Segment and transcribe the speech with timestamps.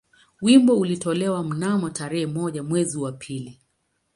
[0.41, 3.59] Wimbo ulitolewa mnamo tarehe moja mwezi wa pili